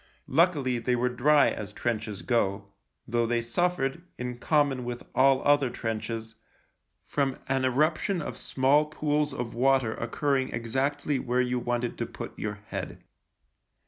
[0.25, 2.69] Luckily they were dry, as trenches go,
[3.07, 6.33] though they suffered, in common with all other trenches,
[7.05, 12.33] from an eruption of small pools of water occurring exactly where you wanted to put
[12.39, 13.03] your head.